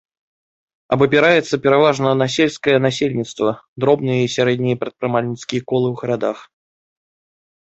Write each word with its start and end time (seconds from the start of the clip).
Абапіраецца 0.95 1.55
пераважна 1.65 2.09
на 2.21 2.27
сельскае 2.35 2.75
насельніцтва, 2.87 3.49
дробныя 3.85 4.19
і 4.25 4.33
сярэднія 4.37 4.81
прадпрымальніцкія 4.85 5.61
колы 5.73 5.87
ў 5.91 5.95
гарадах. 6.05 6.37